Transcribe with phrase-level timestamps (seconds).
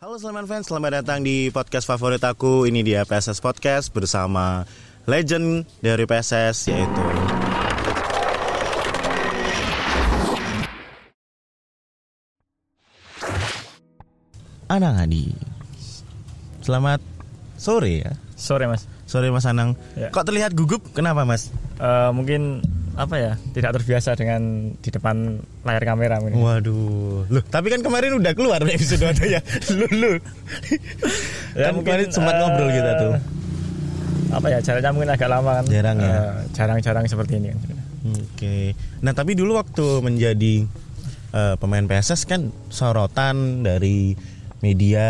[0.00, 2.64] Halo Sleman fans, selamat datang di podcast favorit aku.
[2.64, 4.64] Ini dia PSS Podcast bersama
[5.04, 7.04] legend dari PSS yaitu
[14.72, 15.36] Anang Adi.
[16.64, 17.04] Selamat
[17.60, 18.16] sore ya.
[18.40, 18.88] Sore mas.
[19.04, 19.76] Sore Mas Anang.
[20.00, 20.08] Ya.
[20.08, 20.80] Kok terlihat gugup?
[20.96, 21.52] Kenapa Mas?
[21.76, 22.64] Eh, mungkin
[22.98, 26.42] apa ya tidak terbiasa dengan di depan layar kamera mungkin.
[26.42, 27.30] Waduh.
[27.30, 29.40] Loh, tapi kan kemarin udah keluar episode ada ya.
[29.78, 30.12] Lu lu.
[31.54, 33.12] kan kemarin sempat eh, ngobrol kita tuh.
[34.30, 35.64] Apa ya jaraknya mungkin agak lama kan.
[35.66, 36.10] Jarang ya?
[36.10, 37.60] Eh, Jarang-jarang seperti ini kan.
[38.00, 38.74] Oke.
[39.04, 40.54] Nah, tapi dulu waktu menjadi
[41.34, 44.14] eh, pemain PSS kan sorotan dari
[44.60, 45.08] media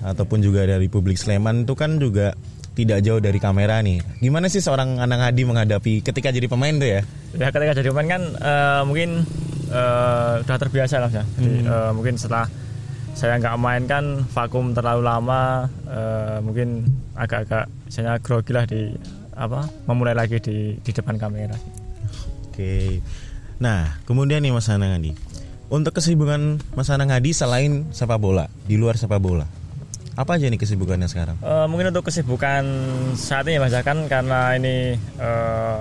[0.00, 2.32] ataupun juga dari publik Sleman itu kan juga
[2.74, 4.00] tidak jauh dari kamera nih.
[4.22, 7.00] Gimana sih seorang Anang Hadi menghadapi ketika jadi pemain tuh ya?
[7.36, 9.10] Ya ketika jadi pemain kan eh, mungkin
[9.70, 11.24] eh, udah terbiasa lah ya.
[11.38, 12.46] Jadi eh, mungkin setelah
[13.10, 16.86] saya nggak main kan vakum terlalu lama eh, mungkin
[17.18, 18.94] agak-agak saya grogi lah di
[19.34, 21.56] apa memulai lagi di di depan kamera.
[22.48, 23.02] Oke.
[23.60, 25.12] Nah, kemudian nih Mas Anang Hadi.
[25.70, 29.59] Untuk kesibukan Mas Anang Hadi selain sepak bola, di luar sepak bola.
[30.20, 31.40] Apa aja nih kesibukannya sekarang?
[31.40, 32.60] Eh, mungkin untuk kesibukan
[33.16, 35.80] saat ini mas ya kan karena ini eh,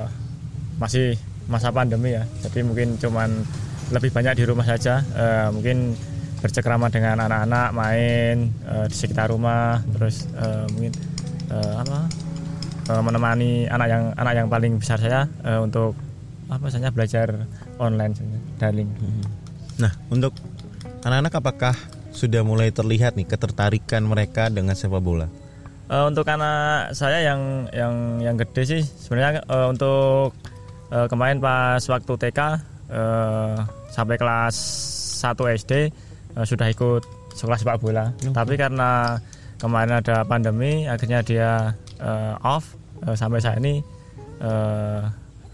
[0.79, 1.19] masih
[1.51, 2.23] masa pandemi ya.
[2.47, 3.43] Jadi mungkin cuman
[3.91, 5.03] lebih banyak di rumah saja.
[5.03, 5.91] Eh, mungkin
[6.39, 9.83] bercengkrama dengan anak-anak main eh, di sekitar rumah.
[9.91, 10.93] Terus eh, mungkin
[11.51, 12.07] eh, apa?
[12.95, 15.99] Eh, menemani anak yang anak yang paling besar saya eh, untuk
[16.47, 17.43] apa saja belajar
[17.75, 18.87] online saja, daring.
[19.83, 20.31] Nah, untuk
[21.03, 21.75] anak-anak apakah
[22.11, 25.29] sudah mulai terlihat nih ketertarikan mereka dengan sepak bola?
[25.89, 30.37] Eh, untuk anak saya yang yang yang gede sih sebenarnya eh, untuk
[30.93, 32.39] eh, kemarin pas waktu TK
[32.93, 33.55] eh,
[33.89, 34.55] sampai kelas
[35.25, 35.73] 1 SD
[36.37, 37.01] eh, sudah ikut
[37.33, 38.13] sekolah sepak bola.
[38.21, 39.17] Tapi karena
[39.57, 42.77] kemarin ada pandemi akhirnya dia eh, off
[43.09, 43.81] eh, sampai saat ini
[44.45, 45.01] eh,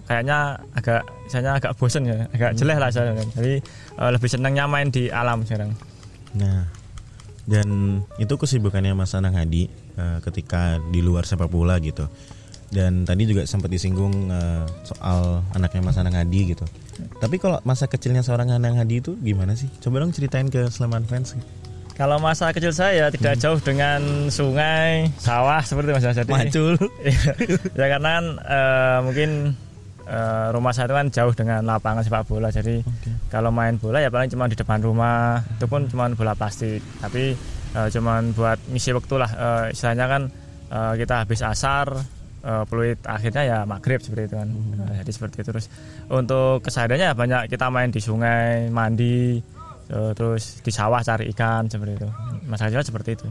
[0.03, 3.15] kayaknya agak misalnya agak bosen ya, agak jelek lah saya.
[3.15, 3.57] Jadi
[3.95, 5.71] lebih senangnya main di alam sekarang.
[6.35, 6.67] Nah,
[7.45, 12.09] dan itu kesibukannya Mas Anang Hadi eh, ketika di luar sepak bola gitu.
[12.65, 16.65] Dan tadi juga sempat disinggung eh, soal anaknya Mas Anang Hadi gitu.
[17.21, 19.69] Tapi kalau masa kecilnya seorang Anang Hadi itu gimana sih?
[19.79, 21.37] Coba dong ceritain ke Sleman fans.
[21.95, 26.75] Kalau masa kecil saya tidak jauh dengan sungai, sawah seperti Mas Jadi Macul.
[27.79, 29.29] ya karena kan eh, mungkin
[30.05, 32.49] eh, rumah saya itu kan jauh dengan lapangan sepak bola.
[32.53, 32.81] Jadi
[33.29, 35.41] kalau main bola ya paling cuma di depan rumah.
[35.57, 36.81] Itu pun cuma bola plastik.
[37.01, 37.33] Tapi
[37.75, 39.31] eh, cuma buat ngisi waktu lah.
[39.33, 40.21] Eh, istilahnya kan
[40.71, 41.87] eh, kita habis asar
[42.45, 44.49] eh, peluit akhirnya ya maghrib seperti itu kan.
[44.49, 45.65] Nah, jadi seperti itu terus
[46.09, 49.41] untuk kesehariannya banyak kita main di sungai, mandi,
[49.89, 52.09] eh, terus di sawah cari ikan seperti itu.
[52.45, 53.27] Masa kecil seperti itu.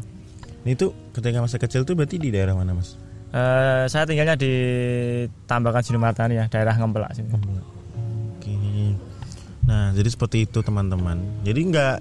[0.65, 2.97] Itu ketika masa kecil tuh berarti di daerah mana Mas?
[3.35, 4.53] Eh, saya tinggalnya di
[5.51, 7.35] Tambakan Sinumatani ya, daerah Ngempelak sini.
[7.35, 8.55] Oke.
[9.67, 11.19] Nah, jadi seperti itu teman-teman.
[11.43, 11.97] Jadi nggak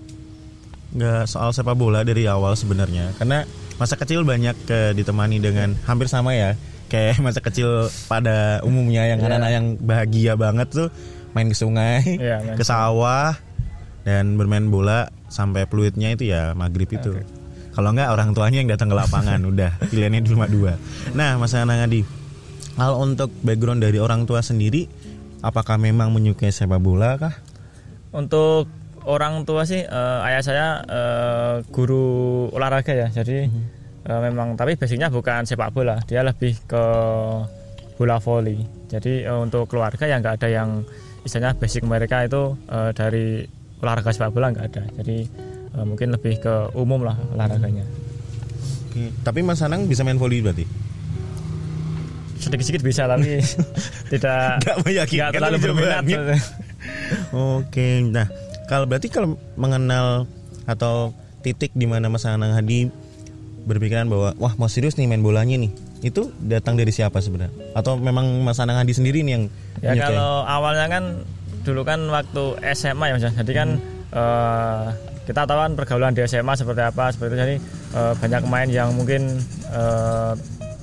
[0.93, 3.49] nggak soal sepak bola dari awal sebenarnya, karena
[3.81, 6.53] masa kecil banyak eh, ditemani dengan hampir sama ya,
[6.85, 9.25] kayak masa kecil pada umumnya yang Iya.
[9.25, 10.89] anak-anak yang bahagia banget tuh
[11.33, 13.33] main ke sungai, main ke sawah,
[14.05, 17.09] dan bermain bola sampai peluitnya itu ya maghrib itu.
[17.73, 20.77] Kalau nggak orang tuanya yang datang ke lapangan, udah pilihannya cuma dua.
[21.17, 22.05] Nah, Mas Anang Adi,
[22.73, 24.89] kalau untuk background dari orang tua sendiri,
[25.45, 27.35] apakah memang menyukai sepak bola kah?
[28.13, 28.69] Untuk
[29.03, 33.07] orang tua sih eh, ayah saya eh, guru olahraga ya.
[33.11, 33.37] Jadi
[34.05, 36.83] eh, memang tapi basicnya bukan sepak bola, dia lebih ke
[37.99, 38.57] bola voli.
[38.89, 40.69] Jadi eh, untuk keluarga yang nggak ada yang
[41.23, 43.43] istilahnya basic mereka itu eh, dari
[43.83, 44.83] olahraga sepak bola nggak ada.
[45.03, 45.17] Jadi
[45.73, 47.85] eh, mungkin lebih ke umum lah olahraganya.
[48.87, 49.09] Oke.
[49.19, 50.65] Tapi Mas Anang bisa main volley berarti?
[52.37, 53.39] Sedikit-sedikit bisa tapi
[54.11, 56.03] tidak Nggak meyakinkan nggak terlalu berminat.
[57.55, 58.27] Oke, nah
[58.65, 60.27] kalau berarti kalau mengenal
[60.63, 62.91] atau titik di mana Mas Anang Hadi
[63.63, 65.71] berpikiran bahwa wah mau serius nih main bolanya nih,
[66.03, 67.55] itu datang dari siapa sebenarnya?
[67.71, 69.43] Atau memang Mas Anang Hadi sendiri nih yang
[69.79, 70.11] Ya menyukai?
[70.11, 71.03] kalau awalnya kan
[71.63, 72.43] dulu kan waktu
[72.75, 73.23] SMA ya Mas.
[73.23, 73.31] ya.
[73.39, 73.69] Jadi kan
[74.11, 74.85] eh,
[75.23, 77.37] kita tahu kan pergaulan di SMA seperti apa seperti itu.
[77.39, 77.55] Jadi
[77.95, 79.39] eh, banyak pemain yang mungkin
[79.71, 80.31] eh,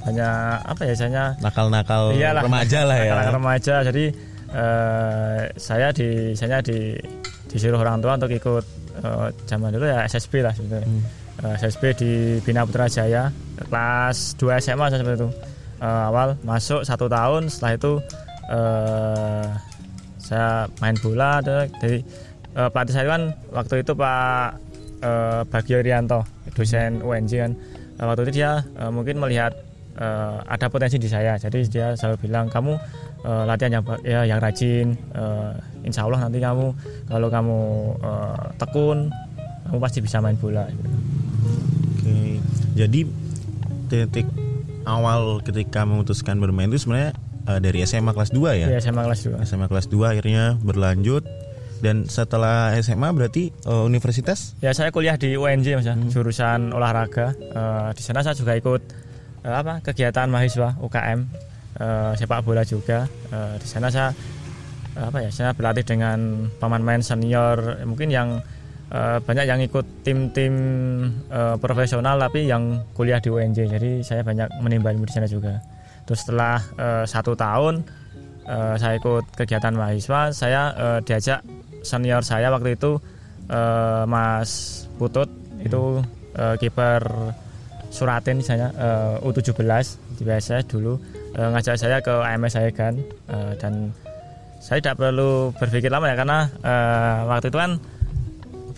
[0.00, 3.04] banyak apa ya misalnya nakal-nakal iyalah, remaja lah ya.
[3.12, 3.74] nakal-nakal remaja.
[3.84, 4.04] Jadi
[4.50, 6.96] eh, saya di saya di
[7.50, 8.64] disuruh orang tua untuk ikut
[9.04, 10.88] eh, zaman dulu ya SSB lah sebetulnya.
[11.40, 12.12] Eh, SSB di
[12.44, 15.28] Bina Putra Jaya kelas 2 SMA seperti itu.
[15.80, 17.92] Eh, awal masuk satu tahun setelah itu
[18.52, 19.46] eh,
[20.20, 21.66] saya main bola ada
[22.56, 23.22] eh, pelatih saya kan
[23.54, 24.48] waktu itu Pak
[25.04, 27.52] uh, Bagio Rianto dosen UNJ kan
[28.00, 29.54] uh, waktu itu dia uh, mungkin melihat
[29.98, 32.76] uh, ada potensi di saya jadi dia selalu bilang kamu
[33.24, 35.56] uh, latihan yang ya yang rajin uh,
[35.86, 36.74] insya Allah nanti kamu
[37.08, 37.58] kalau kamu
[38.02, 39.08] uh, tekun
[39.70, 40.90] kamu pasti bisa main bola gitu.
[40.90, 42.18] oke
[42.74, 43.00] jadi
[43.90, 44.26] titik
[44.86, 47.12] awal ketika memutuskan bermain itu sebenarnya
[47.50, 48.66] uh, dari SMA kelas 2 ya?
[48.70, 49.44] Iya, SMA kelas 2.
[49.44, 51.26] SMA kelas 2 akhirnya berlanjut
[51.80, 54.54] dan setelah SMA berarti uh, universitas?
[54.60, 56.12] Ya saya kuliah di UNJ mas ya, hmm.
[56.12, 57.32] jurusan olahraga.
[57.52, 58.82] Uh, di sana saya juga ikut
[59.44, 61.20] uh, apa kegiatan mahasiswa UKM
[61.80, 63.08] uh, sepak bola juga.
[63.32, 64.12] Uh, di sana saya
[65.00, 68.44] uh, apa ya, saya berlatih dengan pemain-pemain senior mungkin yang
[68.92, 70.54] uh, banyak yang ikut tim-tim
[71.32, 73.58] uh, profesional tapi yang kuliah di UNJ.
[73.72, 75.58] Jadi saya banyak menimba ilmu di sana juga.
[76.04, 77.86] Terus setelah uh, satu tahun
[78.50, 81.40] uh, saya ikut kegiatan mahasiswa, saya uh, diajak
[81.82, 83.00] senior saya waktu itu
[83.50, 85.28] uh, Mas Putut
[85.60, 86.00] itu
[86.36, 87.02] uh, kiper
[87.90, 89.66] Suratin saya uh, U17
[90.14, 90.94] di PSS dulu
[91.34, 92.94] uh, ngajak saya ke AMS saya kan
[93.26, 93.90] uh, dan
[94.62, 97.72] saya tidak perlu berpikir lama ya karena uh, waktu itu kan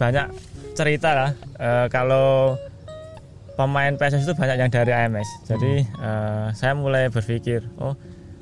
[0.01, 0.27] banyak
[0.73, 2.57] cerita lah uh, kalau
[3.59, 7.93] pemain PSS itu banyak yang dari AMS jadi uh, saya mulai berpikir oh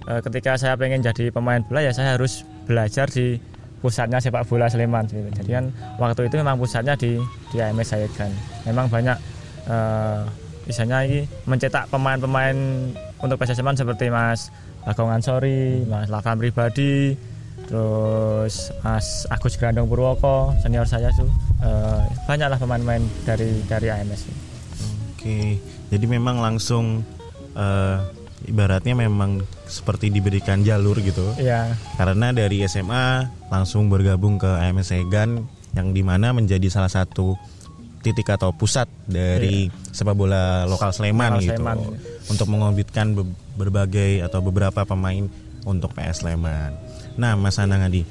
[0.07, 3.43] uh, ketika saya pengen jadi pemain bola ya saya harus belajar di
[3.81, 5.29] pusatnya sepak bola Sleman gitu.
[5.33, 5.65] Jadi kan
[5.97, 7.17] waktu itu memang pusatnya di
[7.51, 8.31] di AMS kan.
[8.69, 9.17] Memang banyak
[9.67, 10.29] uh,
[10.69, 12.57] misalnya ini mencetak pemain-pemain
[13.21, 14.53] untuk PSS Sleman seperti Mas
[14.85, 17.13] Bagong Ansori, Mas Lakan Pribadi,
[17.69, 21.29] terus Mas Agus Grandong Purwoko, senior saya tuh
[21.65, 24.29] uh, banyaklah pemain-pemain dari dari AMS.
[25.17, 25.61] Oke,
[25.93, 27.05] jadi memang langsung
[27.53, 28.01] uh,
[28.49, 31.37] ibaratnya memang seperti diberikan jalur gitu.
[31.37, 31.77] Iya.
[32.01, 35.45] Karena dari SMA langsung bergabung ke AMS Egan
[35.77, 37.37] yang di mana menjadi salah satu
[38.01, 39.93] titik atau pusat dari iya.
[39.93, 41.79] sepak bola lokal Sleman lokal gitu Sleman.
[42.33, 43.07] untuk mengorbitkan
[43.61, 45.29] berbagai atau beberapa pemain
[45.69, 46.73] untuk PS Sleman.
[47.21, 48.03] Nah, Mas Anang Adi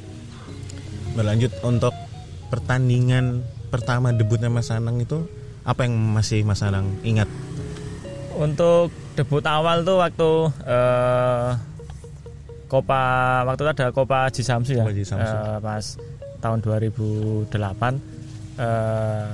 [1.18, 1.92] berlanjut untuk
[2.54, 3.42] pertandingan
[3.74, 5.26] pertama debutnya Mas Anang itu
[5.66, 7.30] apa yang masih Mas Anang ingat?
[8.40, 10.32] Untuk debut awal tuh waktu
[10.64, 11.60] uh,
[12.72, 13.04] Copa
[13.44, 14.88] waktu itu ada Copa Jisamsu ya.
[14.88, 15.28] Jisamsu.
[15.28, 15.86] Uh, pas
[16.40, 17.92] tahun 2008 uh,
[18.64, 19.28] eh,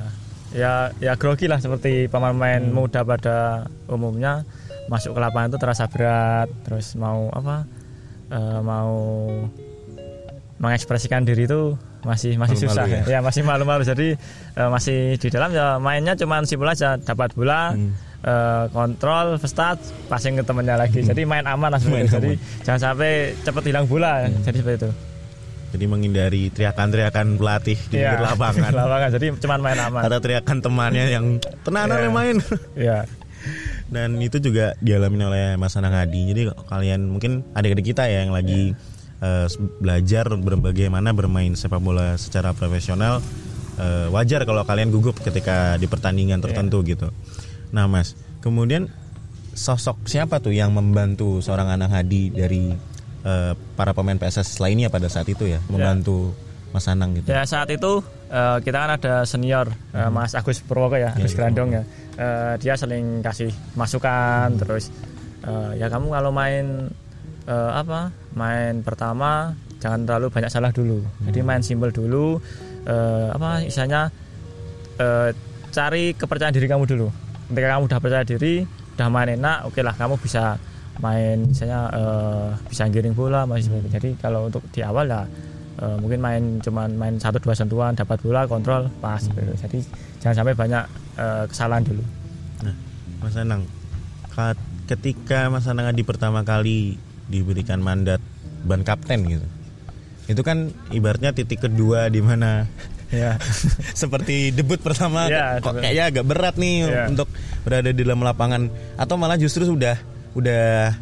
[0.57, 2.73] ya ya grogi lah seperti pemain-pemain hmm.
[2.73, 4.41] muda pada umumnya
[4.89, 7.69] masuk ke lapangan itu terasa berat terus mau apa
[8.33, 8.93] uh, mau
[10.57, 13.01] mengekspresikan diri itu masih masih malu susah ya?
[13.05, 14.17] ya masih malu-malu jadi
[14.57, 19.79] uh, masih di dalam ya mainnya cuma simpel aja dapat bola hmm uh, kontrol, start,
[20.09, 20.99] passing ke temennya lagi.
[21.05, 21.09] Hmm.
[21.13, 22.11] Jadi main aman lah sebenarnya.
[22.17, 22.63] Jadi aman.
[22.65, 23.11] jangan sampai
[23.45, 24.25] cepat hilang bola.
[24.25, 24.41] Hmm.
[24.43, 24.91] Jadi seperti itu.
[25.75, 28.71] Jadi menghindari teriakan-teriakan pelatih di ya, lapangan.
[28.85, 29.09] lapangan.
[29.19, 30.01] Jadi cuma main aman.
[30.07, 31.25] Ada teriakan temannya yang
[31.63, 32.11] tenang yeah.
[32.11, 32.35] main.
[32.75, 32.99] Iya.
[33.85, 36.33] Dan itu juga dialami oleh Mas Anang Hadi.
[36.33, 38.73] Jadi kalian mungkin adik-adik kita ya yang lagi
[39.21, 39.45] yeah.
[39.45, 39.47] uh,
[39.77, 43.21] belajar bagaimana bermain sepak bola secara profesional.
[43.75, 46.89] Uh, wajar kalau kalian gugup ketika di pertandingan tertentu yeah.
[46.95, 47.07] gitu.
[47.71, 48.13] Nah mas,
[48.43, 48.91] kemudian
[49.55, 52.75] sosok siapa tuh yang membantu seorang anak Hadi dari
[53.23, 56.43] uh, para pemain PSS lainnya pada saat itu ya, membantu ya.
[56.75, 57.31] Mas Anang gitu?
[57.31, 61.37] Ya saat itu uh, kita kan ada senior uh, Mas Agus Purwoko ya, Agus ya,
[61.39, 61.83] Grandong ya.
[62.19, 64.59] Uh, dia sering kasih masukan, hmm.
[64.59, 64.91] terus
[65.47, 66.91] uh, ya kamu kalau main
[67.47, 70.99] uh, apa, main pertama jangan terlalu banyak salah dulu.
[70.99, 71.31] Hmm.
[71.31, 72.43] Jadi main simpel dulu,
[72.91, 74.11] uh, apa istilahnya
[74.99, 75.31] uh,
[75.71, 77.07] cari kepercayaan diri kamu dulu
[77.51, 80.57] ketika kamu udah percaya diri udah main enak oke okay lah kamu bisa
[81.03, 85.27] main misalnya uh, bisa giring bola masih seperti jadi kalau untuk di awal ya
[85.83, 89.59] uh, mungkin main cuman main satu dua sentuhan dapat bola kontrol pas hmm.
[89.59, 89.79] jadi
[90.23, 90.83] jangan sampai banyak
[91.19, 92.03] uh, kesalahan dulu
[92.63, 92.75] nah
[93.19, 93.67] Mas Anang
[94.87, 96.95] ketika Mas Anang di pertama kali
[97.27, 98.23] diberikan mandat
[98.63, 99.47] ban kapten gitu
[100.25, 102.65] itu kan ibaratnya titik kedua di mana
[103.13, 103.37] ya.
[104.01, 107.05] seperti debut pertama ya, kok kayaknya agak berat nih ya.
[107.09, 107.29] untuk
[107.65, 109.97] berada di dalam lapangan atau malah justru sudah
[110.35, 110.93] udah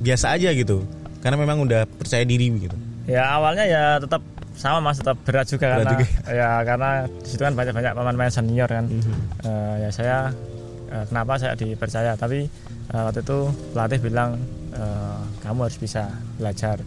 [0.00, 0.84] biasa aja gitu
[1.24, 4.22] karena memang udah percaya diri gitu ya awalnya ya tetap
[4.56, 6.06] sama mas tetap berat juga berat karena juga.
[6.32, 9.16] ya karena di situ kan banyak banyak pemain-pemain senior kan mm -hmm.
[9.44, 10.16] uh, ya saya
[10.90, 12.48] uh, kenapa saya dipercaya tapi
[12.96, 13.38] uh, waktu itu
[13.76, 14.40] pelatih bilang
[14.72, 16.08] uh, kamu harus bisa
[16.40, 16.80] belajar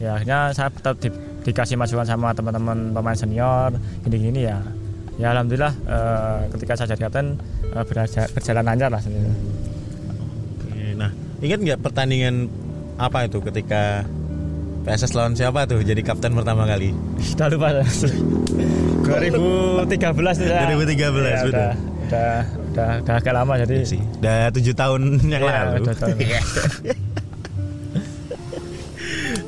[0.00, 1.08] ya akhirnya saya tetap di,
[1.44, 3.68] dikasih masukan sama teman-teman pemain senior
[4.00, 4.58] gini-gini ya
[5.14, 7.38] ya alhamdulillah uh, ketika saya jadi kapten
[7.70, 7.84] uh,
[8.34, 9.30] berjalan lancar lah sendiri.
[10.58, 12.48] Oke, nah ingat nggak pertandingan
[12.96, 14.04] apa itu ketika
[14.82, 16.92] PSS lawan siapa tuh jadi kapten pertama kali?
[17.16, 20.68] Sudah lupa 2013 tuh saya.
[20.68, 21.38] 2013 Ya, sudah.
[21.44, 21.72] udah,
[22.04, 22.32] udah
[22.74, 24.00] udah udah agak lama jadi sih.
[24.18, 25.84] Udah tujuh tahun yang Iya, lalu.
[25.84, 26.16] udah tahun.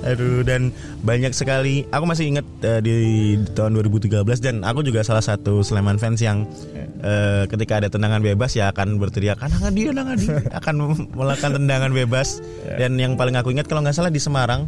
[0.06, 0.70] Aduh dan
[1.00, 1.82] banyak sekali.
[1.88, 2.94] Aku masih ingat eh, di
[3.50, 6.46] tahun 2013 dan aku juga salah satu Sleman fans yang
[6.98, 10.26] eh, ketika ada tendangan bebas ya akan berteriak anang adi anang adi
[10.58, 10.74] akan
[11.10, 12.38] melakukan tendangan bebas
[12.70, 14.64] dan yang paling aku ingat kalau nggak salah di Semarang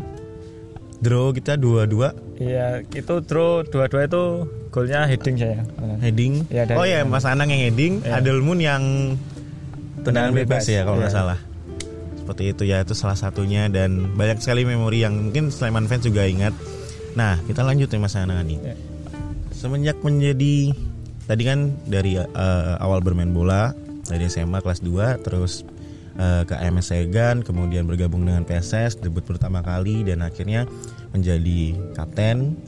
[0.99, 4.23] draw kita dua-dua Iya, itu draw dua-dua itu
[4.69, 5.63] golnya heading saya.
[5.99, 6.47] heading.
[6.47, 8.19] Dari- oh ya Mas Anang yang heading, Iya.
[8.19, 8.83] Adel Moon yang
[9.99, 10.71] tendangan Tendangan bebas, bebas.
[10.71, 11.19] ya kalau nggak Iya.
[11.19, 11.39] salah.
[12.29, 16.29] Seperti itu ya itu salah satunya dan banyak sekali memori yang mungkin Sleman fans juga
[16.29, 16.53] ingat.
[17.17, 18.61] Nah kita lanjut ya Mas Anang nih.
[18.61, 18.77] Iya.
[19.57, 20.77] Semenjak menjadi
[21.25, 23.73] tadi kan dari eh, awal bermain bola
[24.05, 25.65] dari SMA kelas 2 terus
[26.21, 30.69] eh, ke MS Segan kemudian bergabung dengan PSS debut pertama kali dan akhirnya
[31.17, 32.61] menjadi kapten.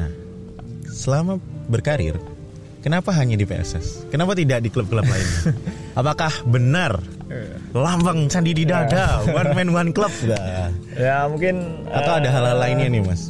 [0.00, 0.08] Nah,
[0.88, 1.36] selama
[1.68, 2.16] berkarir
[2.80, 4.08] kenapa hanya di PSS?
[4.08, 5.52] Kenapa tidak di klub-klub lainnya?
[5.96, 7.00] Apakah benar
[7.76, 10.40] lambang sandi di dada one man one club Nggak.
[10.96, 13.28] Ya mungkin Atau ada eh, hal-hal lainnya nih Mas?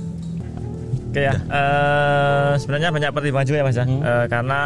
[1.08, 4.00] Oke ya, eh, sebenarnya banyak pertimbangan juga ya mas ya, Hmm.
[4.04, 4.60] Eh, karena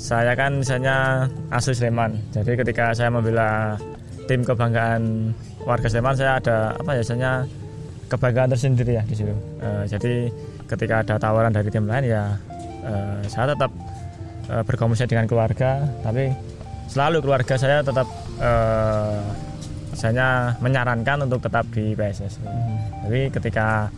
[0.00, 3.76] saya kan misalnya asli Sleman, jadi ketika saya membela
[4.24, 5.30] tim kebanggaan
[5.68, 7.32] warga Sleman, saya ada apa ya, misalnya
[8.08, 9.36] kebanggaan tersendiri ya di situ.
[9.60, 10.12] Eh, jadi
[10.72, 12.32] ketika ada tawaran dari tim lain ya,
[12.88, 13.68] eh, saya tetap
[14.48, 16.32] eh, berkomunikasi dengan keluarga, tapi
[16.92, 18.04] selalu keluarga saya tetap
[18.36, 19.20] eh,
[19.96, 22.44] misalnya menyarankan untuk tetap di PSS.
[23.08, 23.88] Tapi ketika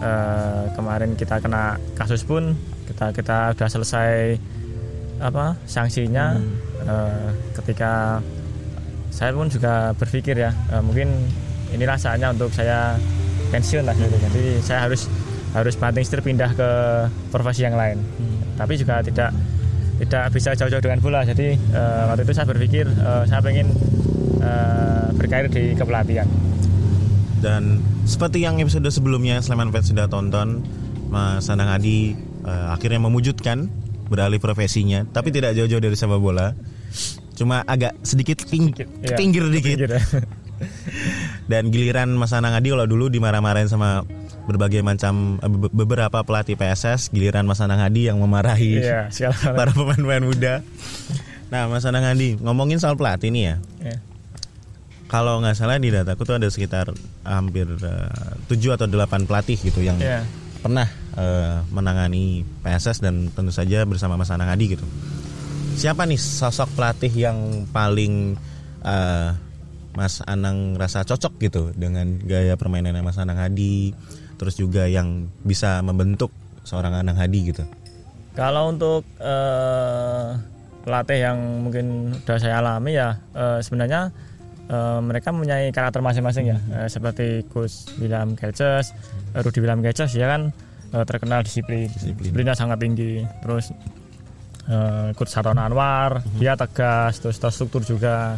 [0.00, 2.56] eh, kemarin kita kena kasus pun
[2.88, 4.40] kita kita udah selesai
[5.20, 6.40] apa sanksinya
[6.88, 7.28] eh,
[7.60, 8.24] ketika
[9.12, 11.12] saya pun juga berpikir ya eh, mungkin
[11.76, 12.96] inilah saatnya untuk saya
[13.52, 14.16] pensiun lah gitu.
[14.16, 15.04] Jadi saya harus
[15.52, 16.70] harus banting setir pindah ke
[17.28, 18.00] profesi yang lain.
[18.56, 19.36] Tapi juga tidak
[19.98, 21.20] tidak bisa jauh-jauh dengan bola.
[21.26, 23.74] Jadi eh, waktu itu saya berpikir eh, saya pengen
[24.38, 26.26] eh, berkarir di kepelatihan.
[27.38, 30.62] Dan seperti yang episode sebelumnya Sleman Fans sudah tonton,
[31.10, 32.14] Mas Anang Adi
[32.46, 33.66] eh, akhirnya memujudkan
[34.08, 36.56] beralih profesinya, tapi tidak jauh-jauh dari sepak bola.
[37.38, 39.78] Cuma agak sedikit ping, Iya, pinggir dikit.
[39.78, 40.02] Pinggir ya.
[41.50, 44.02] Dan giliran Mas Anang Adi kalau dulu dimarah-marahin sama
[44.48, 48.80] berbagai macam eh, be- beberapa pelatih PSS, giliran Mas Anang Adi yang memarahi
[49.12, 50.54] sekarang para pemain-pemain muda.
[51.48, 53.56] Nah, Mas Anang Adi, ngomongin soal pelatih nih ya.
[53.84, 53.96] ya.
[55.06, 59.80] Kalau nggak salah di dataku tuh ada sekitar hampir eh, 7 atau 8 pelatih gitu
[59.80, 60.24] yang Iya.
[60.60, 64.84] pernah eh, menangani PSS dan tentu saja bersama Mas Anang Adi gitu.
[65.76, 67.36] Siapa nih sosok pelatih yang
[67.68, 68.36] paling
[68.82, 69.28] eh,
[69.88, 73.90] Mas Anang rasa cocok gitu dengan gaya permainannya Mas Anang Hadi,
[74.38, 76.30] terus juga yang bisa membentuk
[76.62, 77.66] seorang Anang Hadi gitu.
[78.32, 80.26] Kalau untuk eh,
[80.86, 84.14] pelatih yang mungkin udah saya alami ya eh, sebenarnya
[84.70, 88.94] eh, mereka mempunyai karakter masing-masing ya Eh, seperti Coach William Kelces,
[89.34, 90.54] eh, Rudy William Kelces ya kan
[90.94, 92.14] eh, terkenal disiplin, Disiplin.
[92.22, 93.26] disiplinnya sangat tinggi.
[93.42, 93.74] Terus
[95.16, 98.36] Coach Saron Anwar dia tegas, terus terstruktur juga.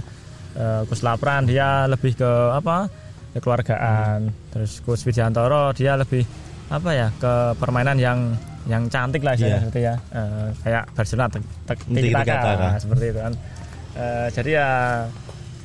[0.87, 2.87] Coach Lapran dia lebih ke apa?
[3.33, 4.31] Kekeluargaan.
[4.51, 6.25] Terus Coach Widiantoro dia lebih
[6.69, 8.19] apa ya ke permainan yang
[8.65, 9.59] yang cantik lah Iya.
[9.59, 12.39] istilahnya seperti ya Eh, kayak Barcelona tek, tek, tiki taka,
[12.79, 13.35] seperti itu kan
[13.91, 14.69] Eh, jadi ya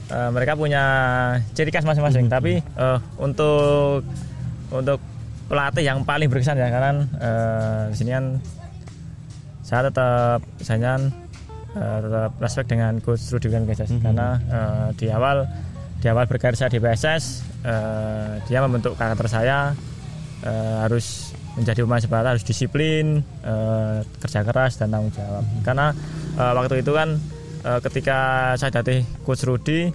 [0.07, 0.83] eh, mereka punya
[1.51, 4.01] ciri khas masing-masing tapi eh, untuk
[4.71, 4.97] untuk
[5.45, 8.25] pelatih yang paling berkesan ya karena eh, di sini kan
[9.61, 10.93] saya tetap misalnya
[11.71, 14.01] eh, tetap respect dengan coach Rudy William Gajah Mhm.
[14.01, 15.45] karena eh, di awal
[15.95, 19.73] di awal berkarir saya di PSS eh, dia membentuk karakter saya
[20.45, 25.43] eh, harus menjadi pemain sepak bola harus disiplin eh, kerja keras dan tanggung jawab.
[25.65, 25.95] Karena
[26.37, 27.17] eh, waktu itu kan
[27.65, 28.19] eh, ketika
[28.59, 29.89] saya datang coach Rudy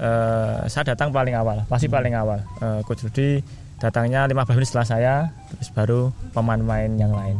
[0.00, 2.40] eh, saya datang paling awal pasti paling awal.
[2.62, 3.42] Eh, coach Rudy
[3.80, 5.14] datangnya 15 menit setelah saya
[5.56, 6.00] terus baru
[6.32, 7.36] pemain-pemain yang lain.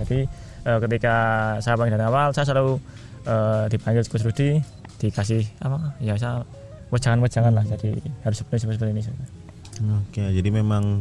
[0.00, 0.24] Jadi
[0.64, 1.14] eh, ketika
[1.60, 2.80] saya panggil dari awal saya selalu
[3.28, 4.64] eh, dipanggil coach Rudy
[5.00, 6.44] dikasih apa ya saya
[6.90, 9.02] wejangan-wejangan lah jadi harus seperti seperti ini
[9.80, 11.00] Oke, jadi memang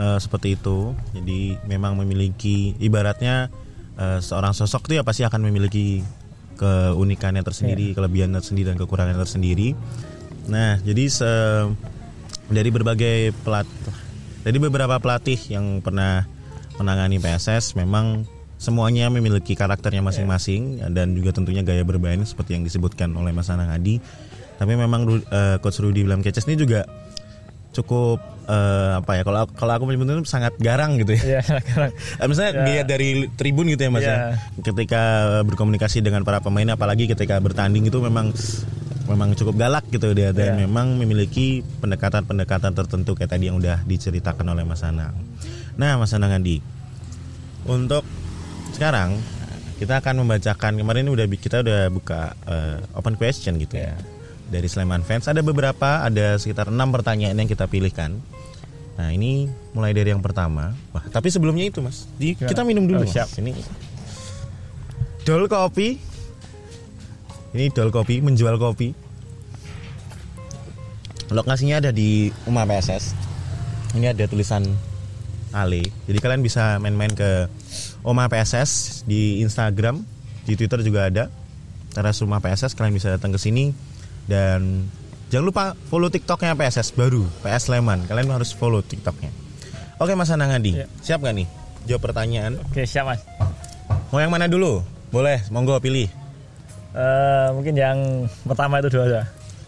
[0.00, 0.96] eh, seperti itu.
[1.12, 3.52] Jadi memang memiliki ibaratnya
[4.00, 6.00] eh, seorang sosok itu ya pasti akan memiliki
[6.56, 9.76] keunikannya tersendiri, kelebihannya tersendiri dan kekurangannya tersendiri.
[10.48, 11.68] Nah, jadi se-
[12.48, 13.68] dari berbagai pelat
[14.46, 16.24] dari beberapa pelatih yang pernah
[16.78, 18.24] menangani PSS memang
[18.56, 23.68] semuanya memiliki karakternya masing-masing dan juga tentunya gaya bermain seperti yang disebutkan oleh Mas Anang
[23.68, 24.00] Adi.
[24.56, 26.88] Tapi memang eh, coach Rudy William Keces ini juga
[27.70, 28.16] cukup
[28.48, 31.22] eh, apa ya kalau kalau aku menyebutnya sangat garang gitu ya.
[31.36, 31.92] Iya, sekarang.
[31.92, 32.64] Eh, Misalnya Ya.
[32.64, 34.08] lihat dari tribun gitu ya mas ya.
[34.08, 34.18] Iya.
[34.64, 35.02] Ketika
[35.44, 38.32] berkomunikasi dengan para pemain, apalagi ketika bertanding itu memang
[39.06, 40.66] memang cukup galak gitu dia dan Iya.
[40.66, 45.12] memang memiliki pendekatan-pendekatan tertentu kayak tadi yang udah diceritakan oleh Mas Anang.
[45.76, 46.58] Nah Mas Anang Andi,
[47.68, 48.02] untuk
[48.72, 49.20] sekarang
[49.76, 53.92] kita akan membacakan kemarin ini udah kita udah buka eh, open question gitu ya
[54.46, 58.18] dari Sleman fans ada beberapa ada sekitar enam pertanyaan yang kita pilihkan.
[58.96, 60.72] Nah ini mulai dari yang pertama.
[60.94, 63.12] Wah tapi sebelumnya itu mas, di, kita minum dulu Oh, mas.
[63.12, 63.28] siap.
[63.36, 63.52] Ini
[65.26, 65.98] Dol kopi.
[67.52, 68.94] Ini Dol kopi menjual kopi.
[71.26, 73.18] Lokasinya ada di Uma PSS.
[73.98, 74.62] Ini ada tulisan
[75.50, 75.82] Ale.
[76.06, 77.50] Jadi kalian bisa main-main ke
[78.06, 80.04] Oma PSS di Instagram,
[80.46, 81.24] di Twitter juga ada.
[81.90, 83.72] Teras Rumah PSS kalian bisa datang ke sini
[84.26, 84.86] dan
[85.26, 88.06] jangan lupa follow TikToknya PSS baru PS Sleman.
[88.06, 89.30] Kalian harus follow TikToknya.
[89.96, 90.86] Oke Mas Anang Andi, Iya.
[91.00, 91.48] siap gak nih?
[91.86, 92.60] Jawab pertanyaan.
[92.60, 93.22] Oke, siap Mas.
[94.10, 94.82] Mau yang mana dulu?
[95.08, 96.10] Boleh, monggo pilih.
[96.92, 97.98] Eh, mungkin yang
[98.42, 99.22] pertama itu dulu aja.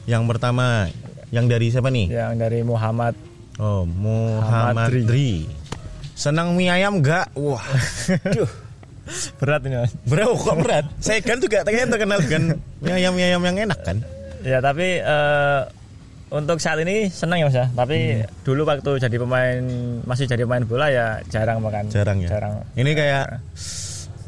[0.05, 0.88] Yang pertama,
[1.29, 2.09] yang dari siapa nih?
[2.09, 3.15] Yang dari Muhammad.
[3.57, 5.47] Oh, Muhammad Dri.
[6.12, 7.31] Senang mie ayam gak?
[7.33, 7.62] Wah,
[8.37, 8.50] duh.
[9.41, 9.93] Berat ini Mas.
[10.05, 10.85] Bro, kok berat?
[11.00, 12.43] Saya kan juga terkenal dengan
[12.83, 14.05] mie ayam mie ayam yang enak kan?
[14.40, 15.61] Ya, tapi eh,
[16.28, 17.66] untuk saat ini senang ya Mas ya.
[17.68, 18.28] Tapi Hmm.
[18.42, 19.62] dulu waktu jadi pemain
[20.04, 21.88] masih jadi pemain bola ya jarang makan.
[21.88, 22.28] Jarang ya.
[22.28, 22.52] Jarang.
[22.75, 23.26] Ini kayak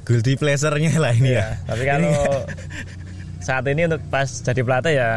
[0.02, 1.45] guilty pleasure-nya lah ini ya.
[1.45, 2.11] Iya, Tapi kalau
[3.47, 5.11] saat ini untuk pas jadi pelatih ya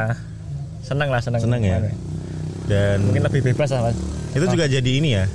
[0.81, 1.39] senang lah senang.
[1.39, 1.79] Senang ya.
[2.63, 3.97] Dan Mungkin lebih bebas lah Mas.
[4.31, 5.25] itu juga jadi ini ya.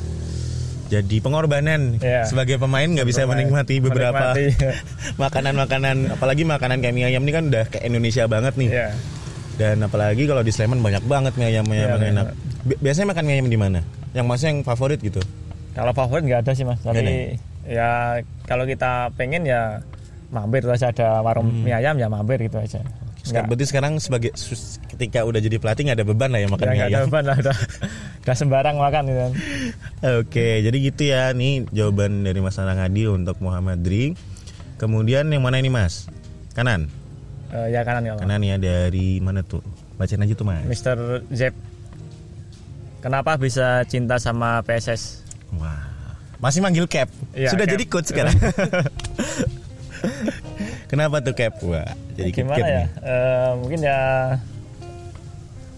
[0.89, 2.25] Jadi pengorbanan Iya.
[2.25, 3.41] sebagai pemain nggak bisa Pemain.
[3.41, 4.33] menikmati beberapa
[5.23, 8.69] makanan-makanan, apalagi makanan kayak mie ayam ini kan udah kayak Indonesia banget nih.
[8.71, 8.89] Iya.
[9.59, 12.11] Dan apalagi kalau di Sleman banyak banget mie ayam mie ayam Iya, yang iya.
[12.15, 12.27] enak.
[12.63, 13.81] Bi- Biasanya makan mie ayam di mana?
[14.11, 15.19] Yang masnya yang favorit gitu?
[15.73, 17.35] Kalau favorit nggak ada sih mas, tapi
[17.65, 19.83] ya kalau kita pengen ya
[20.29, 21.63] mampir terus ada warung Hmm.
[21.63, 22.81] mie ayam ya mampir gitu aja.
[23.19, 24.31] Sekarang, berarti sekarang sebagai
[24.89, 27.07] ketika udah jadi pelatih nggak ada beban lah ya makan Ya, mie nggak ada ayam.
[27.09, 27.57] beban lah, udah,
[28.23, 29.21] udah sembarang makan gitu.
[29.21, 29.33] kan.
[30.17, 34.15] Oke, jadi gitu ya nih jawaban dari Mas Anang Adi untuk Muhammad Dri.
[34.77, 36.07] Kemudian yang mana ini Mas?
[36.53, 36.87] Kanan.
[37.49, 38.13] Eh, ya kanan ya.
[38.17, 39.65] Kanan ya dari mana tuh?
[39.97, 40.63] Bacain aja tuh Mas.
[40.63, 41.25] Mr.
[41.33, 41.55] Zep,
[43.01, 45.25] kenapa bisa cinta sama PSS?
[45.55, 45.89] Wah.
[46.39, 47.09] Masih manggil Cap.
[47.33, 47.73] Iya, Sudah Cap.
[47.75, 48.37] jadi coach sekarang.
[50.87, 51.59] Kenapa tuh Cap?
[51.63, 51.85] Wah,
[52.15, 52.85] jadi Gimana Cap ya?
[53.03, 54.01] Eh, mungkin ya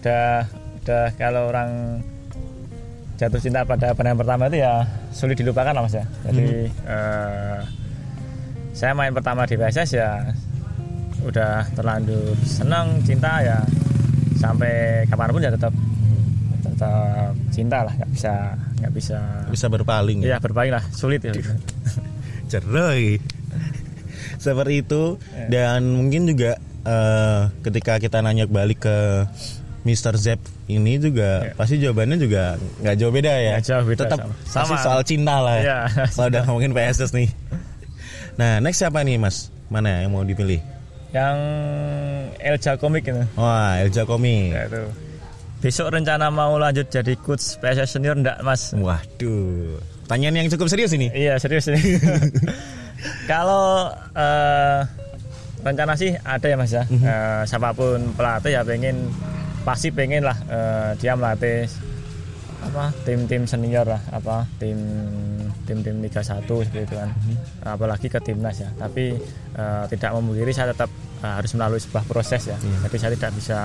[0.01, 0.27] udah
[0.81, 2.01] udah kalau orang
[3.15, 4.81] jatuh cinta pada pandangan pertama itu ya
[5.11, 6.05] sulit dilupakan lah mas ya.
[6.25, 6.89] Jadi Mhm.
[6.89, 7.59] eh,
[8.71, 10.09] saya main pertama di PSS ya
[11.23, 13.59] udah terlanjur senang cinta ya
[14.35, 15.73] sampai kapan pun ya tetap
[16.61, 18.33] tetap cinta lah nggak bisa
[18.79, 20.35] nggak bisa Bisa berpaling ya.
[20.35, 21.33] ya berpaling lah sulit ya
[22.47, 23.15] Ceroy.
[24.35, 25.45] Seperti itu Ya.
[25.47, 28.97] dan mungkin juga eh, ketika kita nanya balik ke
[29.81, 30.13] Mr.
[30.15, 31.53] Zep ini juga Ya.
[31.53, 33.55] pasti jawabannya juga nggak jauh beda ya.
[33.61, 34.65] Jauh beda, Tetap sama.
[34.65, 35.55] pasti soal cinta lah.
[35.55, 35.61] ya.
[35.61, 35.77] Iya.
[36.09, 37.29] Kalau udah ngomongin PSS nih.
[38.31, 39.47] Nah, next siapa nih, Mas?
[39.67, 40.59] Mana yang mau dipilih?
[41.11, 41.37] Yang
[42.39, 44.55] Elja komik gitu Wah, Elja Komi.
[44.55, 44.83] Ya, itu.
[45.61, 48.73] Besok rencana mau lanjut jadi coach PSS senior enggak mas?
[48.73, 49.77] Waduh.
[50.09, 51.13] Pertanyaan yang cukup serius ini.
[51.13, 51.77] Iya serius ini.
[53.31, 54.79] Kalau eh,
[55.61, 56.83] rencana sih ada ya mas ya.
[56.89, 57.05] Mhm.
[57.05, 59.13] Eh, siapa pun pelatih ya pengen
[59.61, 61.69] pasti pengen lah eh, dia melatih
[62.61, 64.77] apa tim-tim senior lah apa tim
[65.63, 67.35] tim-tim Liga 1 seperti itu kan Mhm.
[67.65, 69.17] apalagi ke timnas ya tapi
[69.51, 70.87] eh, tidak memungkiri saya tetap
[71.19, 72.77] eh, harus melalui sebuah proses ya Iya.
[72.85, 73.59] jadi saya tidak bisa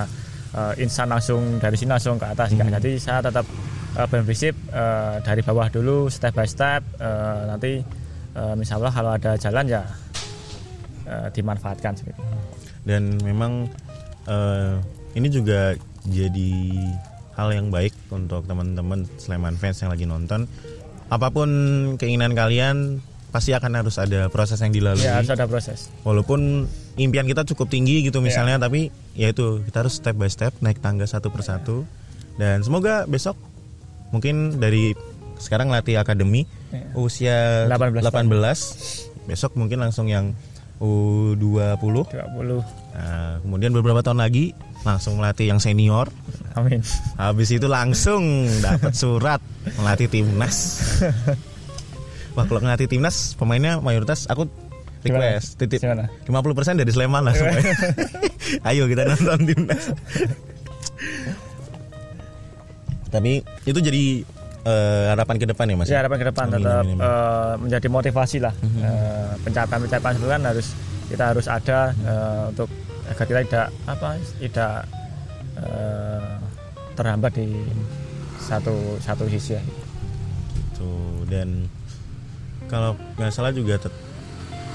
[0.53, 2.51] eh, instan langsung dari sini langsung ke atas.
[2.51, 2.73] Mhm.
[2.73, 3.45] jadi saya tetap
[3.93, 7.73] eh, berprinsip eh, dari bawah dulu step by step eh, nanti
[8.33, 9.83] eh, misalnya kalau ada jalan ya
[11.05, 12.25] eh, dimanfaatkan seperti itu.
[12.83, 13.69] dan memang
[14.25, 14.75] eh,
[15.13, 16.53] ini juga jadi
[17.37, 20.49] hal yang baik untuk teman-teman Sleman fans yang lagi nonton.
[21.07, 21.49] Apa pun
[22.01, 22.99] keinginan kalian
[23.31, 25.05] pasti akan harus ada proses yang dilalui.
[25.05, 25.93] Ya harus ada proses.
[26.03, 26.65] Walaupun
[26.97, 30.81] impian kita cukup tinggi gitu misalnya tapi ya itu kita harus step by step naik
[30.81, 31.85] tangga satu persatu.
[32.41, 33.37] Dan semoga besok
[34.11, 34.97] mungkin dari
[35.37, 36.83] sekarang latih akademi Ya.
[36.99, 37.37] usia
[37.71, 38.27] 18 18
[39.31, 40.35] besok mungkin langsung yang
[40.81, 46.09] U20 20 Nah, kemudian beberapa tahun lagi langsung melatih yang senior.
[46.57, 46.81] amin
[47.21, 49.41] Habis itu langsung dapat surat
[49.77, 50.81] melatih timnas.
[52.37, 54.49] Wah, kalau ngelatih timnas pemainnya mayoritas aku
[55.05, 56.09] request titip Gimana?
[56.25, 57.77] 50% dari Sleman lah semuanya.
[58.69, 59.85] Ayo kita nonton timnas.
[63.13, 64.05] Tapi itu jadi
[64.67, 65.87] eh, harapan ke depan ya Mas?
[65.87, 67.07] Ya harapan ke depan Amin, tetap amin, amin.
[67.07, 68.55] eh, menjadi motivasi lah.
[68.59, 70.67] Eh, pencapaian-pencapaian itu kan harus
[71.07, 72.69] kita harus ada eh, untuk
[73.07, 74.75] agar kita tidak apa tidak
[75.57, 76.35] eh,
[76.93, 77.49] terhambat di
[78.37, 79.63] satu satu sisi ya.
[80.75, 81.71] Tuh dan
[82.67, 84.03] kalau nggak salah juga tet-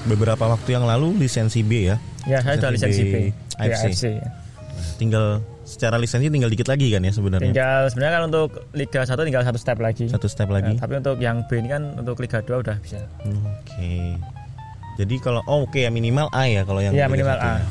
[0.02, 1.96] beberapa waktu yang lalu lisensi B ya.
[2.24, 3.14] Ya saya sudah lisensi B,
[3.58, 3.84] AFC.
[3.86, 4.04] AFC.
[4.96, 7.50] Tinggal secara lisensi tinggal dikit lagi kan ya sebenarnya.
[7.50, 10.04] Tinggal sebenarnya kan untuk Liga 1 tinggal satu step lagi.
[10.10, 10.74] Satu step lagi.
[10.74, 13.02] Nah, tapi untuk yang B ini kan untuk Liga 2 udah bisa.
[13.24, 14.18] Oke.
[15.00, 17.58] Jadi kalau oh, oke ya minimal A ya kalau yang Iya, minimal A.
[17.58, 17.64] ya.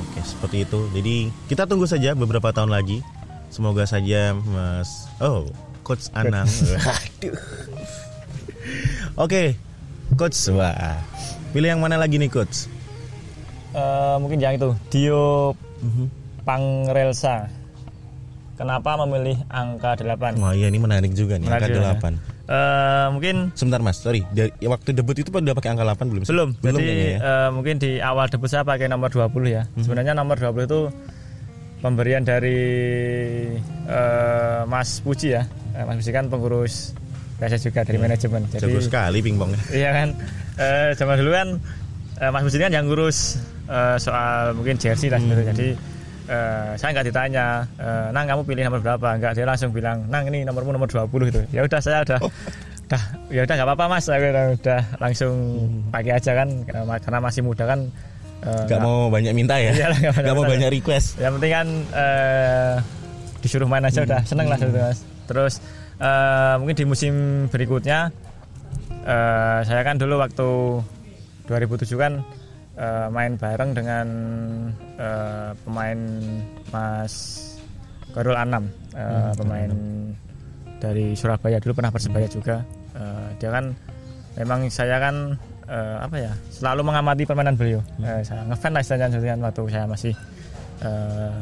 [0.00, 0.80] Oke, seperti itu.
[0.96, 1.14] Jadi
[1.46, 3.04] kita tunggu saja beberapa tahun lagi.
[3.52, 5.46] Semoga saja Mas Oh,
[5.82, 6.48] coach Anang.
[7.20, 7.36] Aduh.
[9.14, 9.54] Oke.
[10.14, 10.98] Coach wah.
[11.52, 12.66] Pilih yang mana lagi nih coach?
[13.74, 15.54] Eh, mungkin yang itu Dio
[16.44, 17.48] Pangrelsa.
[18.54, 20.38] Kenapa memilih angka 8?
[20.38, 22.14] Wah, iya ini menarik juga nih Menarik angka juga, 8.
[22.44, 24.22] Eh, mungkin Sebentar Mas, sorry.
[24.30, 26.22] Dari ya, waktu debut itu udah pakai angka 8 belum?
[26.22, 26.48] belum.
[26.62, 27.18] Belum Jadi ya.
[27.18, 29.66] eh, mungkin di awal debut saya pakai nomor 20 ya.
[29.80, 30.80] Sebenarnya nomor 20 itu
[31.82, 32.60] pemberian dari
[33.88, 35.42] eh, Mas Puji ya.
[35.74, 36.94] Mas Puji kan pengurus
[37.40, 38.46] PSS juga dari manajemen.
[38.46, 39.58] Jadi Jago sekali pingpongnya.
[39.74, 40.08] Iya kan.
[40.54, 41.48] Eh, zaman dulu kan
[42.22, 45.50] eh, Mas Puji kan yang ngurus eh, soal mungkin jersey lah sebenarnya.
[45.50, 45.68] Jadi
[46.26, 49.08] eh, saya nggak ditanya, eh, Nang kamu pilih nomor berapa?
[49.12, 51.40] Enggak, dia langsung bilang, Nang ini nomormu nomor 20 gitu.
[51.50, 52.18] Ya udah saya udah
[52.84, 55.34] udah ya udah nggak apa-apa Mas, saya udah, udah langsung
[55.88, 56.48] pakai aja kan
[57.00, 57.80] karena masih muda kan.
[58.40, 59.72] eh, Gak mau banyak minta ya?
[59.72, 60.52] Iyalah, nggak Gak mau minta.
[60.54, 61.06] banyak request.
[61.16, 62.74] yang penting kan eh,
[63.40, 65.54] disuruh main aja udah seneng lah gitu mas terus
[65.96, 67.14] eh, mungkin di musim
[67.48, 68.12] berikutnya
[69.02, 70.48] eh, saya kan dulu waktu
[71.44, 72.12] 2007 kan
[72.78, 74.06] eh, main bareng dengan
[74.98, 75.98] eh, pemain
[76.70, 77.14] Mas
[78.14, 78.70] Korul Anam.
[78.94, 79.70] Eh, pemain
[80.78, 82.62] dari Surabaya dulu pernah persebaya juga.
[82.94, 83.74] Eh, dia kan
[84.38, 87.80] memang saya kan eh, apa ya selalu mengamati permainan beliau.
[88.02, 90.14] Eh, saya ngefans lah istilahnya dengan waktu saya masih
[90.82, 91.40] eh,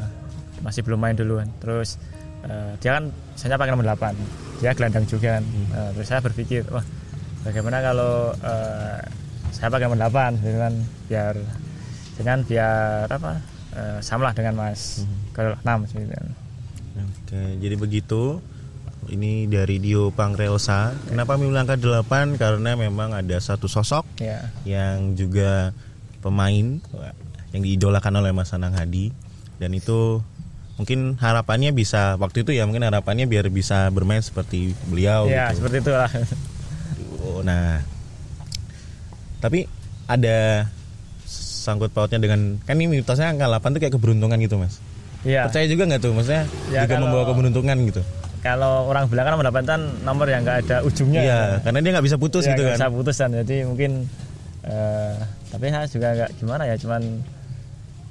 [0.65, 1.49] masih belum main duluan.
[1.61, 2.01] Terus
[2.45, 5.45] eh, dia kan saya pakai nomor 8 dia gelandang juga kan.
[5.49, 6.85] Eh, terus saya berpikir wah
[7.43, 9.22] bagaimana kalau eh,
[9.63, 10.73] saya pakai nomor 8 gitu kan
[11.07, 11.33] biar
[12.19, 13.39] dengan biar apa
[13.79, 16.27] eh, sama lah dengan Mas kalau 6 gitu kan.
[16.99, 18.43] Oke, jadi begitu.
[19.07, 20.91] Ini dari Dio Pangrelsa.
[21.07, 22.35] Kenapa memilih angka 8?
[22.35, 25.71] Karena memang ada satu sosok ya yang juga
[26.19, 26.83] pemain
[27.55, 29.15] yang diidolakan oleh Mas Anang Hadi
[29.63, 30.19] dan itu
[30.75, 35.63] mungkin harapannya bisa waktu itu ya mungkin harapannya biar bisa bermain seperti beliau ya gitu.
[35.63, 36.11] seperti itulah
[37.43, 37.79] Nah,
[39.43, 39.67] tapi
[40.05, 40.67] ada
[41.27, 44.79] sangkut pautnya dengan kan ini mitosnya angka 8 tuh kayak keberuntungan gitu mas.
[45.21, 48.01] ya Percaya juga nggak tuh maksudnya Ya, juga kalau- membawa keberuntungan gitu.
[48.39, 51.91] kalau orang bilang kan nomor 8 kan nomor yang nggak ada ujungnya Iya, karena dia
[51.91, 52.75] nggak bisa putus Ya, gitu kan.
[52.75, 53.91] bisa putus kan jadi mungkin
[54.63, 55.15] eh,
[55.49, 57.01] tapi saya juga nggak gimana ya cuman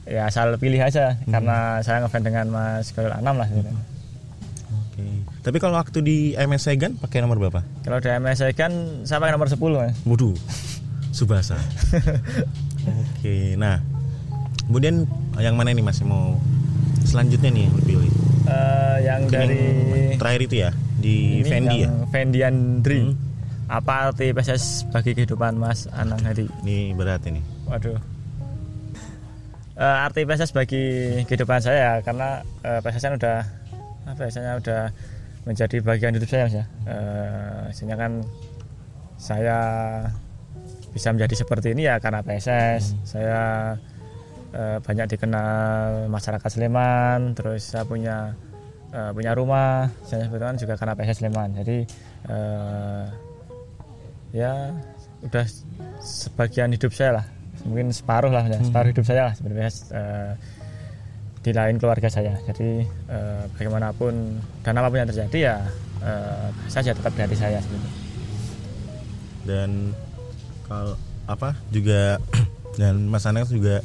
[0.02, 1.30] ya asal pilih aja Hmm.
[1.30, 3.70] karena saya ngefans dengan Mas Khalil Anam lah gitu.
[4.72, 5.04] Oke.
[5.42, 7.60] Tapi kalau waktu di MS Segan pakai nomor berapa?
[7.82, 8.72] Kalau di MSI kan
[9.04, 9.94] saya pakai nomor 10 mas.
[10.02, 10.34] Waduh,
[11.12, 11.60] Subasa.
[13.20, 13.78] Oke, nah
[14.66, 15.04] kemudian
[15.36, 16.40] yang mana nih mas yang mau
[17.04, 18.12] selanjutnya nih yang dipilih?
[18.48, 21.88] Eh, yang Mungkin dari yang terakhir itu ya di ini Fendi ya.
[22.08, 23.00] Fendi Andri.
[23.04, 23.14] Hmm.
[23.72, 26.44] Apa arti PSS bagi kehidupan Mas Anang Hadi?
[26.60, 27.40] Ini berat ini.
[27.68, 27.96] Waduh.
[29.72, 30.84] Eh, arti PSS bagi
[31.24, 33.38] kehidupan saya ya, karena eh, PSS kan udah
[34.02, 34.82] apa ya, saya udah
[35.48, 36.64] menjadi bagian hidup saya Mas ya.
[37.72, 38.20] Sehingga kan
[39.16, 39.58] saya
[40.92, 43.00] bisa menjadi seperti ini ya karena PSS.
[43.08, 43.74] Saya
[44.52, 48.36] eh, banyak dikenal masyarakat Sleman, terus saya punya
[48.92, 49.88] eh, punya rumah.
[50.04, 51.48] Saya sebetulnya juga karena PSS Sleman.
[51.56, 51.78] Jadi
[52.28, 53.04] eh,
[54.32, 54.72] ya
[55.22, 55.46] udah
[56.02, 57.26] sebagian hidup saya lah
[57.62, 60.32] mungkin separuh lah ya, separuh hidup saya lah sebenarnya eh,
[61.42, 64.14] di lain keluarga saya jadi eh, bagaimanapun
[64.66, 65.56] dan apa pun yang terjadi ya
[66.02, 67.94] eh, saya tetap dari saya sebenarnya.
[69.42, 69.70] dan
[70.72, 70.96] kalau
[71.28, 72.16] apa juga
[72.80, 73.84] dan Mas Anang juga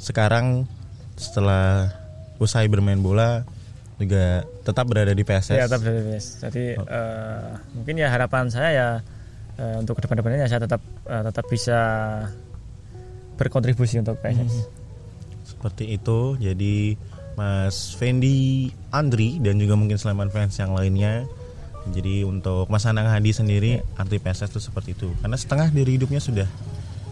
[0.00, 0.66] sekarang
[1.14, 1.92] setelah
[2.40, 3.44] usai bermain bola
[4.00, 5.60] juga tetap berada di PSS.
[5.60, 6.26] Ya, tetap dari PSS.
[6.48, 8.88] Jadi eh, mungkin ya harapan saya ya
[9.60, 11.80] eh, untuk ke depan-depannya ya saya tetap eh, tetap bisa
[13.36, 14.72] berkontribusi untuk PSS.
[15.44, 16.40] Seperti itu.
[16.40, 16.96] Jadi
[17.36, 21.28] Mas Fendi Andri dan juga mungkin Sleman fans yang lainnya.
[21.88, 25.08] Jadi untuk Mas Anang Hadi sendiri arti PSS itu seperti itu.
[25.24, 26.44] Karena setengah dari hidupnya sudah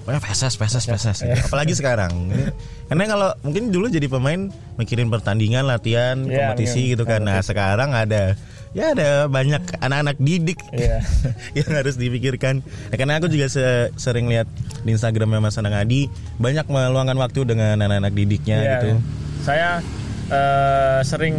[0.08, 1.16] Pokoknya peses, peses, peses.
[1.20, 1.36] gitu.
[1.36, 2.32] Apalagi sekarang.
[2.88, 4.48] Karena kalau mungkin dulu jadi pemain
[4.80, 6.96] mikirin pertandingan, latihan, Iya, kompetisi iya.
[6.96, 7.28] gitu kan.
[7.28, 8.32] Nah sekarang ada
[8.72, 11.04] ya ada banyak anak-anak didik Iya.
[11.60, 12.64] yang harus dipikirkan.
[12.88, 14.48] Ya, karena aku juga se- sering lihat
[14.80, 16.08] di Instagramnya Mas Anang Adi
[16.40, 18.88] banyak meluangkan waktu dengan anak-anak didiknya Iya, gitu.
[18.88, 18.98] iya.
[19.44, 19.68] Saya
[20.32, 21.36] eh, sering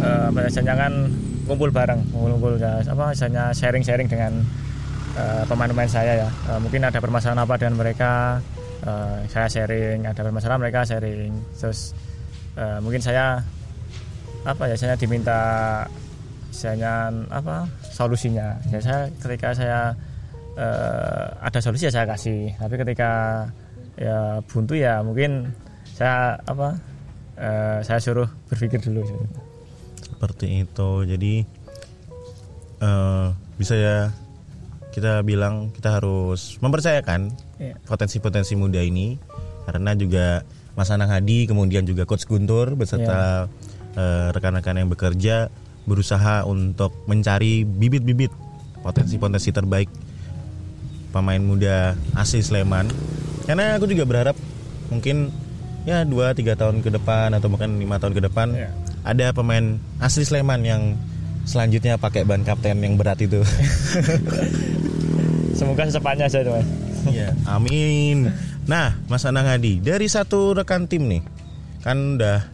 [0.00, 1.12] ya, jangan
[1.50, 4.38] kumpul bareng, kumpul-kumpul ya, apa misalnya sharing-sharing dengan
[5.18, 6.28] eh, pemain-pemain saya ya.
[6.30, 8.38] Eh, mungkin ada permasalahan apa dengan mereka,
[8.86, 11.34] eh, saya sharing, ada permasalahan mereka sharing.
[11.58, 11.90] Terus
[12.54, 13.42] eh, mungkin saya
[14.46, 15.38] apa ya, saya diminta
[16.54, 18.54] misalnya apa solusinya.
[18.70, 19.90] Ya saya ketika saya
[20.54, 22.54] eh, ada solusi ya saya kasih.
[22.54, 23.10] Tapi ketika
[23.98, 25.50] ya buntu ya mungkin
[25.98, 26.78] saya apa
[27.34, 29.02] eh, saya suruh berpikir dulu.
[30.20, 30.90] Seperti itu.
[31.08, 31.34] Jadi
[32.76, 33.96] eh, bisa ya
[34.92, 37.76] kita bilang kita harus mempercayakan Iya.
[37.88, 39.16] potensi-potensi muda ini
[39.64, 40.44] karena juga
[40.76, 43.48] Mas Anang Hadi kemudian juga Coach Guntur beserta
[43.96, 45.48] eh, rekan-rekan yang bekerja
[45.84, 48.28] berusaha untuk mencari bibit-bibit
[48.80, 49.88] potensi-potensi terbaik
[51.12, 52.88] pemain muda asli Sleman
[53.44, 54.36] karena aku juga berharap
[54.88, 55.32] mungkin
[55.84, 58.70] ya 2 3 tahun ke depan atau mungkin lima tahun ke depan Iya.
[59.02, 60.94] Ada pemain asli Sleman yang
[61.42, 63.42] selanjutnya pakai ban kapten yang berat itu.
[65.56, 66.66] Semoga secepatnya saja mas.
[67.08, 68.28] Iya, amin.
[68.68, 71.22] Nah, Mas Anang Hadi, dari satu rekan tim nih,
[71.80, 72.44] kan udah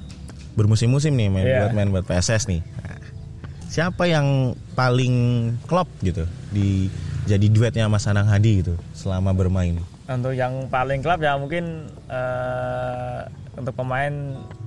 [0.55, 1.59] bermusim-musim nih main Iya.
[1.67, 2.63] buat main buat PSS nih.
[2.63, 2.99] Nah,
[3.69, 5.15] siapa yang paling
[5.67, 6.89] klop gitu di
[7.27, 9.83] jadi duetnya Mas Anang Hadi gitu selama bermain?
[10.07, 13.19] Untuk yang paling klub ya mungkin eh,
[13.59, 14.15] untuk pemain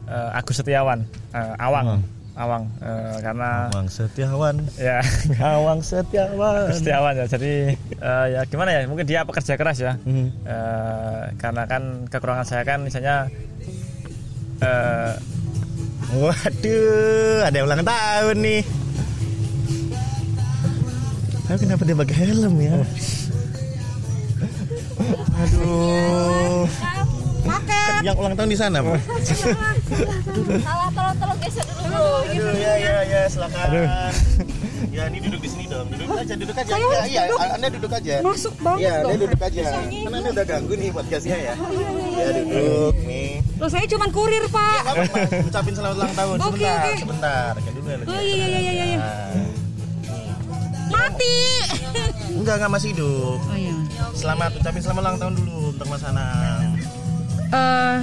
[0.09, 0.99] eh, Agus Setiawan,
[1.31, 2.01] eh, Awang,
[2.33, 4.55] Awang, Eh, karena Bang Setiawan.
[4.75, 5.03] ya
[5.55, 6.65] Awang Setiawan.
[6.65, 7.25] Agus Setiawan ya.
[7.27, 8.87] Jadi eh, ya gimana ya?
[8.87, 9.99] Mungkin dia pekerja keras ya.
[10.01, 10.27] Mhm.
[10.43, 13.27] Eh, karena kan kekurangan saya kan misalnya
[14.59, 15.13] eh,
[16.09, 18.61] Waduh, ada yang ulang tahun nih.
[21.45, 22.73] Tapi kenapa dia pakai helm ya?
[25.37, 26.65] Aduh.
[27.49, 28.99] Kan yang ulang tahun di sana, Pak.
[30.61, 32.05] Salah tolong tolong geser dulu.
[32.29, 33.67] Aduh, ya ya ya, silakan.
[34.89, 35.87] Ya, ini duduk di sini dong.
[35.91, 36.73] Duduk aja, duduk aja.
[36.79, 38.13] Ya, iya, Anda duduk aja.
[38.23, 39.63] Masuk banget Iya, Anda duduk aja.
[39.83, 41.53] Kan Anda udah ganggu nih podcastnya ya.
[42.15, 43.29] Ya, duduk nih.
[43.59, 44.79] Loh saya cuma kurir pak.
[44.87, 45.17] Nggak apa-apa,
[45.51, 46.35] ucapin selamat ulang tahun.
[46.39, 46.93] Sebentar, oke.
[46.95, 47.51] sebentar.
[47.59, 47.97] Kayak dulu ya.
[48.07, 48.85] Oh iya iya iya iya.
[48.87, 48.99] iya.
[48.99, 49.51] Nah.
[50.89, 51.35] Mati.
[52.39, 53.37] Enggak, enggak masih hidup.
[53.43, 53.75] Oh iya.
[54.15, 56.78] Selamat ucapin selamat ulang tahun dulu untuk Mas Anang.
[57.49, 57.97] Eh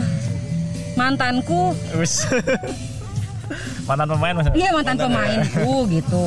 [0.97, 1.77] mantanku,
[3.87, 4.47] mantan pemain mas.
[4.53, 6.27] iya mantan pemainku gitu.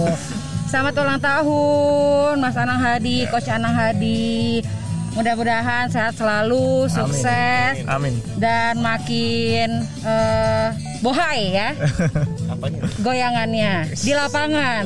[0.70, 4.62] Selamat ulang tahun Mas Anang Hadi, Coach Anang Hadi.
[5.10, 8.14] Mudah-mudahan sehat selalu, sukses Amin.
[8.38, 10.70] dan makin eh
[11.02, 11.74] bohai ya
[12.54, 12.86] Apanya?
[13.02, 14.84] goyangannya di lapangan.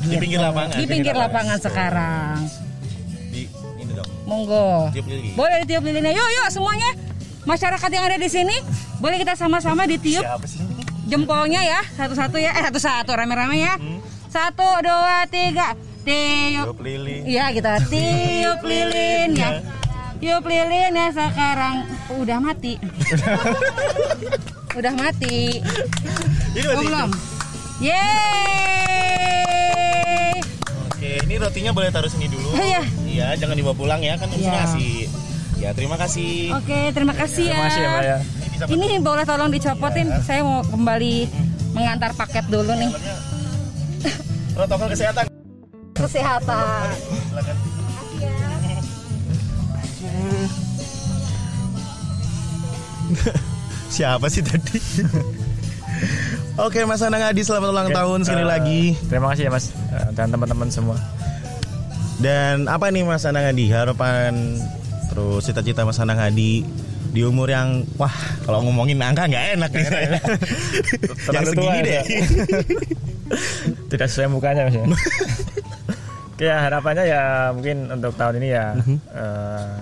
[0.00, 0.78] Di pinggir lapangan.
[0.78, 2.36] Di pinggir lapangan sekarang.
[3.28, 4.08] Di ini dong.
[4.24, 4.88] Monggo.
[4.94, 5.34] Tiup lilin.
[5.34, 6.14] Boleh ditiup lilinnya.
[6.14, 6.90] Yuk, yuk semuanya.
[7.44, 8.56] Masyarakat yang ada di sini,
[8.98, 10.24] boleh kita sama-sama ditiup
[11.04, 12.56] jempolnya ya, satu-satu ya.
[12.56, 13.76] Eh, satu-satu rame-rame ya.
[14.26, 15.76] Satu, dua, tiga.
[16.04, 16.80] Tiup.
[16.80, 17.24] Lilin.
[17.24, 19.60] Iya, kita tiup lilin ya.
[20.16, 22.76] Tiup lilin ya sekarang udah mati.
[24.78, 25.60] udah mati.
[26.52, 27.08] Ini Oh, belum.
[27.84, 29.24] Yeay.
[30.88, 32.52] Oke, ini rotinya boleh taruh sini dulu.
[32.56, 32.82] Iya.
[33.04, 34.52] Iya, jangan dibawa pulang ya, kan harus Iya.
[34.64, 35.08] ngasih.
[35.58, 36.52] Ya, terima kasih.
[36.58, 37.56] Oke, terima kasih ya.
[37.56, 38.18] Terima kasih ya mbak ya.
[38.18, 40.08] Ini bisa Ini boleh tolong dicopotin.
[40.22, 41.14] Saya mau kembali
[41.74, 42.90] mengantar paket dulu nih.
[44.54, 45.26] protokol kesehatan.
[45.98, 46.86] Kesehatan.
[47.30, 47.56] Silakan.
[53.94, 54.78] Siapa sih tadi?
[56.54, 58.82] Oke Mas Anang Adi selamat ulang Oke, tahun sekali eh, lagi.
[59.10, 60.98] Terima kasih ya mas eh, dan teman-teman semua.
[62.22, 64.62] Dan apa nih Mas Anang Adi harapan
[65.14, 66.66] terus cita-cita Mas Anang Adi
[67.14, 68.10] di umur yang wah
[68.42, 70.08] kalau ngomongin angka nggak enak nih saya.
[70.18, 70.18] yang
[71.30, 72.02] Terlalu tua segini ya, deh.
[73.94, 74.84] Tidak sesuai mukanya mas ya.
[76.34, 77.22] Oke ya harapannya ya
[77.54, 78.74] mungkin untuk tahun ini ya
[79.14, 79.74] eh,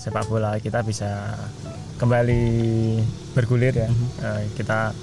[0.00, 1.36] sepak bola kita bisa
[2.00, 2.42] kembali
[3.36, 3.92] bergulir ya.
[4.24, 4.96] Eh, kita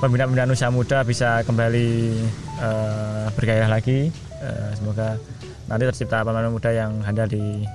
[0.00, 1.88] pembinaan-pembinaan usia muda bisa kembali
[2.56, 4.08] eh, bergairah lagi.
[4.40, 5.20] Eh, semoga
[5.68, 7.68] nanti tercipta pemain muda yang handal di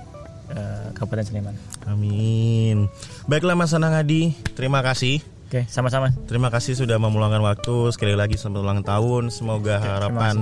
[0.51, 1.55] eh, Kabupaten Sleman.
[1.87, 2.91] Amin.
[3.25, 5.23] Baiklah Mas Anang Adi, terima kasih.
[5.47, 6.11] Oke sama-sama.
[6.27, 7.95] Terima kasih sudah meluangkan waktu.
[7.95, 9.31] Sekali lagi selamat ulang tahun.
[9.31, 10.35] Semoga terima harapan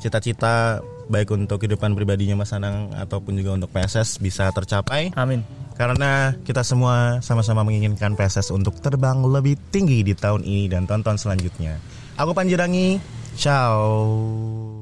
[0.00, 5.46] cita-cita baik untuk kehidupan pribadinya Mas Anang ataupun juga untuk PSS bisa tercapai Amin.
[5.78, 11.16] karena kita semua sama-sama menginginkan PSS untuk terbang lebih tinggi di tahun ini dan tonton
[11.16, 11.78] selanjutnya.
[12.16, 12.98] Aku Panjirangi,
[13.36, 14.75] ciao.